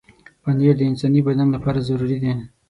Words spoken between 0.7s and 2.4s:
د انساني بدن لپاره ضروري دی.